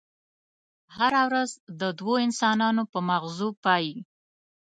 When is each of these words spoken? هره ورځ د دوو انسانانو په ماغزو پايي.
هره 0.95 1.21
ورځ 1.27 1.51
د 1.81 1.81
دوو 1.99 2.13
انسانانو 2.27 2.83
په 2.91 2.99
ماغزو 3.09 3.49
پايي. 3.63 3.95